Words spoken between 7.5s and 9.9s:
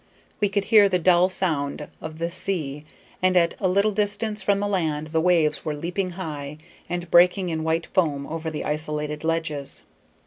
white foam over the isolated ledges.